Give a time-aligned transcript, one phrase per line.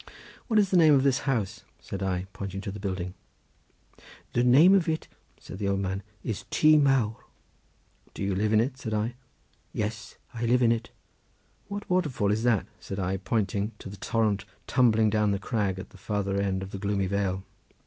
[0.47, 3.13] "What is the name of this house?" said I, pointing to the building.
[4.33, 5.07] "The name of it,"
[5.39, 7.17] said the old man, "is Tŷ Mawr."
[8.15, 9.13] "Do you live in it?" said I.
[9.73, 10.89] "Yes, I live in it."
[11.67, 15.91] "What waterfall is that?" said I, pointing to the torrent tumbling down the crag at
[15.91, 17.43] the farther end of the gloomy vale.